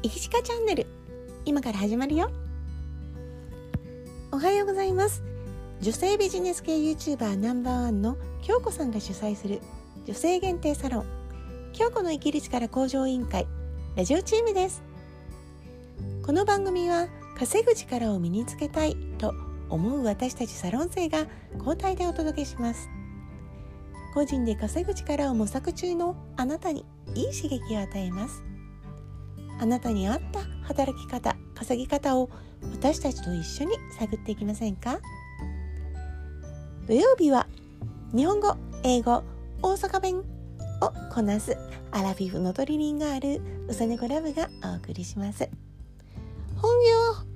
[0.00, 0.86] いきしかチャンネル。
[1.44, 2.30] 今から始まるよ。
[4.30, 5.24] おはようございます。
[5.80, 9.60] 女性ビジネス系 YouTuber ナンバーワンの京子さんが主催する
[10.06, 11.04] 女性限定サロン。
[11.72, 13.48] 京子の生きる力向上委員会。
[13.96, 14.84] ラジオチームです。
[16.24, 19.34] この番組は稼ぐ力を身につけたいと
[19.68, 21.26] 思う私たちサロン生が
[21.58, 22.88] 交代でお届けします。
[24.14, 26.84] 個人で稼ぐ力を模索中のあなたに
[27.16, 28.44] いい刺激を与えます。
[29.60, 32.30] あなたに合った働き方稼ぎ方を
[32.72, 35.00] 私たちと一緒に探っていきませんか？
[36.86, 37.46] 土曜日は
[38.14, 39.22] 日本語英語
[39.62, 40.24] 大阪弁を
[41.12, 41.56] こなす
[41.90, 45.48] アラフィフのトリリンがあるうさねこラブがお送りします。
[46.56, 47.28] 本業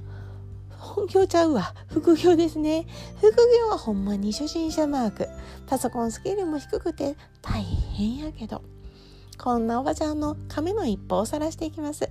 [0.79, 1.75] 本業ちゃうわ。
[1.89, 2.87] 副業ですね。
[3.19, 5.29] 副業はほんまに初心者マーク。
[5.67, 8.63] パソコンスキルも低くて大変やけど。
[9.39, 12.09] こんなおばちゃんの亀の一歩を晒していきます。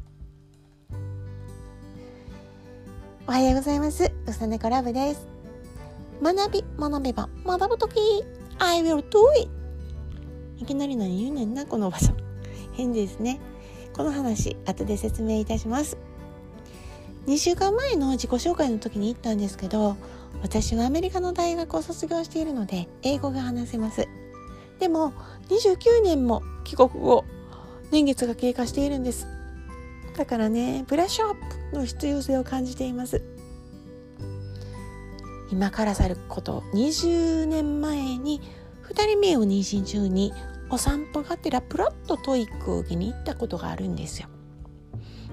[3.27, 4.11] おはようございます。
[4.27, 5.27] うさねこラブです。
[6.21, 7.99] 学び学べば学ぶとき
[8.59, 9.49] I will do it
[10.57, 12.17] いきなり何言うねんなこのおばさん。
[12.73, 13.39] 変ですね。
[13.93, 15.97] この話後で説明いたします。
[17.27, 19.95] 2週間前の自己紹介の時に言ったんですけど
[20.41, 24.07] 私はアメリカの大学を卒業しているので英語が話せます。
[24.81, 25.13] でも
[25.49, 27.23] 29年も帰国後
[27.91, 29.27] 年月が経過しているんです。
[30.17, 31.35] だからねブラッシュアッ
[31.71, 33.21] プの必要性を感じています。
[35.51, 38.41] 今から去ること20年前に
[38.89, 40.33] 2人目を妊娠中に
[40.71, 44.29] お散歩がてらプラッと TOEIC を受けに行ったことがあるんですよ。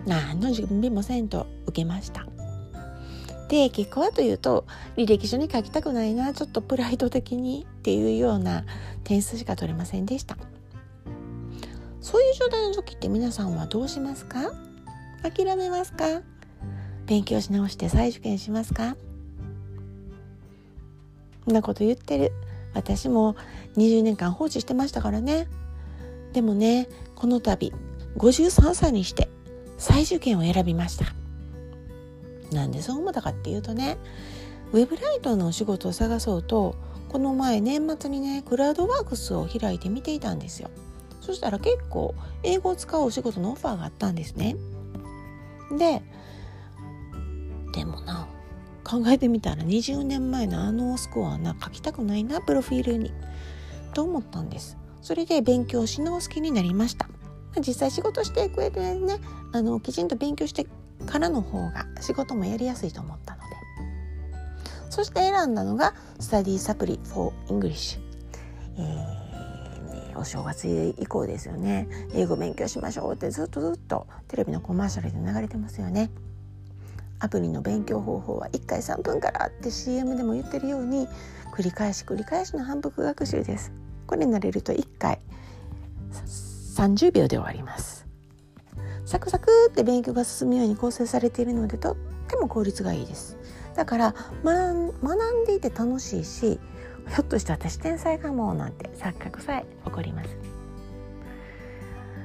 [0.06, 2.27] 何の準備もせんと受けました。
[3.48, 8.64] で結果はというと履歴書に書きたくないなちょっとプライド的にっていうような
[9.04, 10.36] 点数しか取れませんでした。
[12.00, 14.52] そういう状態の時って皆さんはどうしますか？
[15.22, 16.22] 諦めますか？
[17.06, 18.96] 勉強し直して再受験しますか？
[21.44, 22.32] そんなこと言ってる。
[22.74, 23.34] 私も
[23.76, 25.48] 20年間放置してましたからね。
[26.34, 27.72] でもねこの度
[28.18, 29.30] 53歳にして
[29.78, 31.06] 再受験を選びました。
[32.52, 33.98] なんでそう思ったかっていうとね
[34.72, 36.76] ウェブライトのお仕事を探そうと
[37.08, 40.70] この前年末にねクラウドワークスを開いてみていたんですよ。
[41.20, 44.56] そしたら結構英語を使うお仕事のオファーがあったんですね。
[45.76, 46.02] で
[47.72, 48.26] でもな
[48.84, 53.12] 考えてみたら20年前のあのスコアな書きたくないなプロフィールに
[53.92, 54.76] と思ったんです。
[55.02, 57.08] それで勉強し直す気になりました。
[57.58, 59.18] 実際仕事していく上でね
[59.52, 60.66] あのきちんと勉強して
[61.06, 63.48] からの方が仕事もやりやすいと思ったので。
[64.90, 68.00] そして選んだのがスタディサプリ for English、
[68.78, 70.66] えーね、お正月
[70.98, 71.88] 以降ですよね。
[72.14, 76.10] 英語勉強しましょうってずっとずっとテレビのコマーシャルで流れてますよね。
[77.20, 81.06] アプリの勉強方法は1回3分からって CM でも言ってるように
[81.54, 83.72] 繰り返し繰り返しの反復学習です。
[84.06, 85.20] これになれると1回
[86.74, 88.07] 30秒で終わります。
[89.08, 91.96] サクサクって勉強が進むように構成されているのでとっ
[92.28, 93.38] ても効率がいいです。
[93.74, 94.14] だから
[94.44, 94.92] 学
[95.42, 100.36] んでいて楽しいしひょっとして私天才かもなんて錯覚さえ起こります。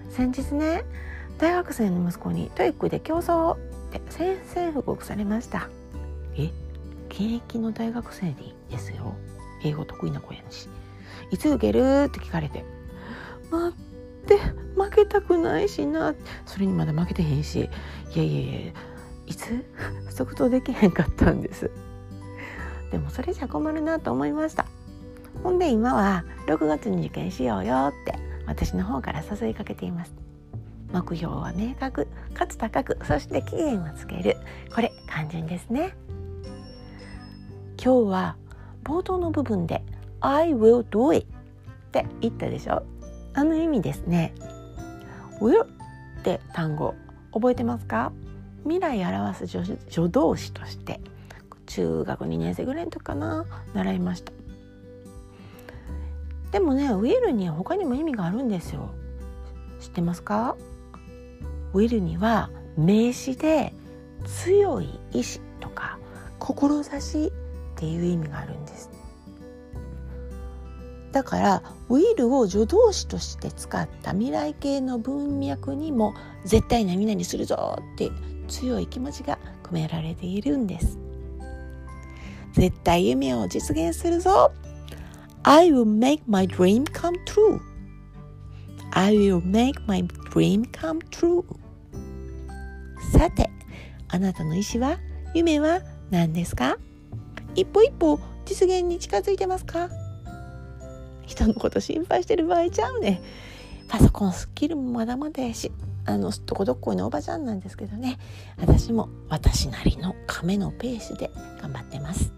[0.10, 0.84] 先日ね
[1.38, 3.58] 大学生の息子に TOEIC で競争っ
[3.94, 5.70] て宣戦布告されました。
[6.36, 6.52] え？
[7.08, 8.36] 現役の大学生
[8.70, 9.16] ですよ。
[9.64, 10.68] 英語得意な子やし。
[11.32, 12.08] いつ受ける？
[12.08, 12.66] って聞かれて。
[13.50, 13.74] 待
[14.38, 14.40] て
[14.76, 16.14] 負けたくないしな。
[16.46, 17.70] それにまだ負けてへんし。
[18.16, 18.72] いやいやいや
[19.28, 19.66] いつ？
[20.10, 21.70] 即答できへんかったんです。
[22.92, 24.66] でもそれじゃ困るなと思いました。
[25.44, 28.16] ほんで今は6月に受験しようよって。
[28.46, 30.14] 私の方から誘いかけています。
[30.92, 34.36] 目標は明確かつ高くそして期限をつける。
[34.76, 35.96] これ肝心ですね。
[37.84, 38.36] 今日は
[38.84, 39.84] 冒頭の部分で
[40.20, 42.84] I will do it って言ったでしょ？
[43.34, 44.34] あの意味ですね。
[45.40, 45.68] will っ
[46.24, 46.94] て単語
[47.34, 48.12] 覚えてますか？
[48.64, 51.02] 未来表す助動詞として
[51.66, 54.32] 中学2年生ぐらいの時かな習いました。
[56.52, 58.92] でもね will には他にも意味があるんですよ。
[59.80, 60.56] 知ってますか
[61.74, 63.74] ？will には名詞で
[64.26, 65.98] 強い意志とか
[66.40, 67.32] 志っ
[67.76, 68.90] ていう意味があるんです。
[71.14, 78.12] だからウィルを助動詞として使った未来形の文脈にも絶対何々するぞって
[78.48, 80.98] 強い気持ちが込められているんです。
[82.54, 84.52] 絶対夢を実現するぞ。
[85.44, 87.60] I will make my dream come true.
[88.92, 91.44] I will make my dream come true.
[93.12, 93.50] さて
[94.08, 94.98] あなたの意思は
[95.36, 96.78] 夢は何ですか？
[97.54, 99.90] 一歩一歩実現に近づいてますか？
[101.26, 103.22] 人のこと心配してる場合ちゃうね
[103.88, 105.72] パソコンスキルもまだまだやし
[106.06, 108.18] あのどこどこのおばちゃんなんですけどね。
[108.58, 111.32] 私も私なりの亀のペースで
[111.62, 112.34] 頑張ってます。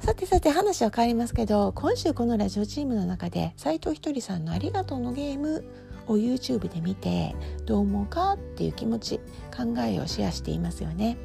[0.00, 5.64] さてさて話は変わりますけど今週このラジオチームの中で斉藤ひとりさんの「ありがとう」のゲーム
[6.06, 9.18] を YouTube で見てどう思うかっていう気持ち
[9.54, 11.18] 考えをシェアしていますよね。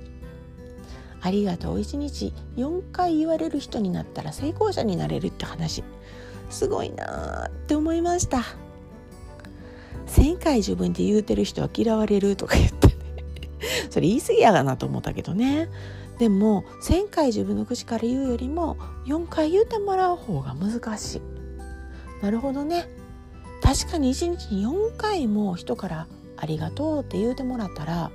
[1.25, 2.33] ありがとう1日。
[2.57, 5.83] 4回言われる人になったら成功者になれるって話。
[6.49, 8.43] すごいなって思いました。
[10.07, 12.93] 1000回自分で言うてる人は嫌われるとか言ってね。
[13.89, 15.69] それ言い過ぎやがなと思ったけどね。
[16.19, 21.21] でも1,000回自分の口から言うよりも4回言うてもらう方が難しい。
[22.21, 22.89] なるほどね。
[23.61, 26.07] 確かに1日に4回も人から
[26.44, 28.12] 「ありがとう」って言うてもらったら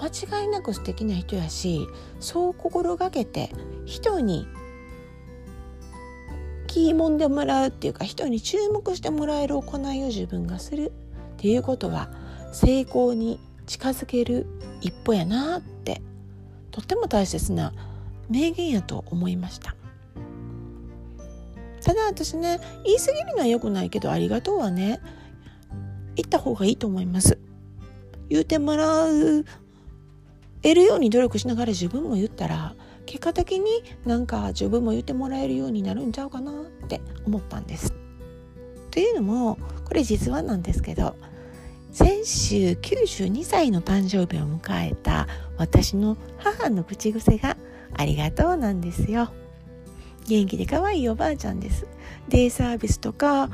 [0.00, 1.86] 間違いなく素敵な人やし
[2.20, 3.50] そう心がけて
[3.84, 4.46] 人に
[6.68, 10.90] 気いもんでもらうっていうか人に注目してもらえる行いを自分がする
[11.34, 12.08] っていうことは
[12.52, 14.46] 成功に近づける
[14.80, 16.00] 一歩やなって
[16.70, 17.74] とっても大切な
[18.30, 19.76] 名言やと思いました。
[21.82, 25.00] ただ私ね言い過ぎるのは良くないけどありがとうはね
[26.14, 27.38] 言った方がいいと思います。
[28.28, 29.44] 言うてもらう
[30.62, 32.74] 得るように努力しながら自分も言ったら
[33.06, 33.66] 結果的に
[34.04, 37.92] なんか自分も言ってもらえるようになるんちゃうかなって思ったんです。
[38.90, 41.16] というのもこれ実はなんですけど
[41.92, 45.26] 先週92歳の誕生日を迎えた
[45.58, 47.56] 私の母の口癖が
[47.94, 49.30] 「ありがとう」なんですよ。
[50.26, 51.86] 元気で可愛いおばあちゃんです。
[52.28, 53.50] デイサービスとか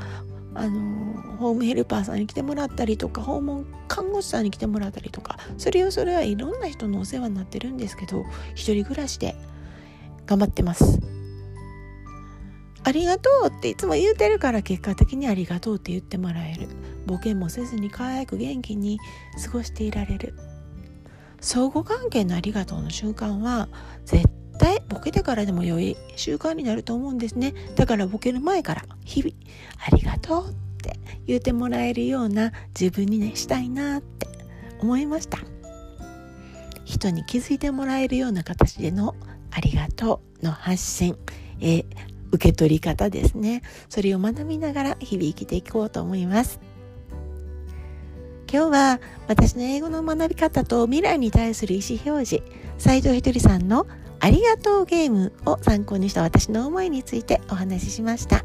[0.53, 1.08] あの
[1.39, 8.25] ホームヘルパーさんに来てもらったりとか訪問看護師さんに来てもらったりとかそれをそれはいろんな人のお世話になってるんですけど
[8.55, 9.35] 一人暮らしで
[10.25, 10.99] 頑張ってます。
[12.83, 16.67] ありがとうっていつも言うてるから結果的にありがとうって言ってもらえる。
[17.05, 18.99] ボケもせずに可愛く元気に
[19.43, 20.33] 過ごしていられる。
[21.41, 23.69] 相互関係のありがとうの瞬間は
[24.05, 24.27] 絶
[24.59, 27.53] 対ボケてからでも良い習慣になると思うんですね。
[27.75, 29.33] だからボケる前から日々
[29.85, 34.27] ありがとうってって言ってもらえるような自分にねしたいなって
[34.79, 35.39] 思いました。
[36.85, 39.15] 人に気づいてもらえるような形での
[39.51, 41.17] ありがとうの発信、
[41.59, 41.85] えー、
[42.31, 43.61] 受け取り方ですね。
[43.89, 46.59] それを学びながら日々生きていこうと思います。
[48.51, 52.43] 今日は私の英語の学び方と未来に対する意思表示
[52.79, 53.85] 斉藤ひとりさんの
[54.19, 58.43] ありがとうゲームを参考にした私の思いについてお話ししました。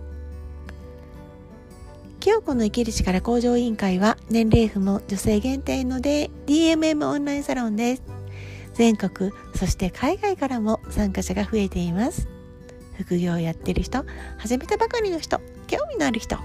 [2.34, 8.02] 京子の生きる力向上委員会は年齢不も女性限定ので DMM オンラインサロンです。
[8.72, 12.26] 全国そして海外からも参加者が増えています。
[12.98, 14.04] 副業をやってる人
[14.36, 16.36] 始めたばかりの人興味のある人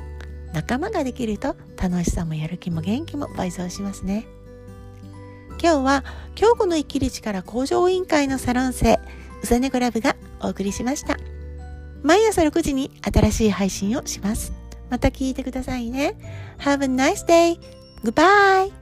[0.54, 4.28] 仲間ができると楽しさもやる気も元気も倍増しますね。
[5.60, 6.04] 今日は
[6.36, 9.00] 京子の生きる力向上委員会のサロン生
[9.42, 11.18] うさねこラブがお送りしました。
[12.04, 14.59] 毎朝6時に新しい配信をします。
[14.90, 16.16] また聞いてくださいね
[16.60, 17.60] Have a nice day!
[18.04, 18.79] Goodbye!